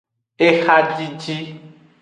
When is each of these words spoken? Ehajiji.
Ehajiji. 0.47 1.37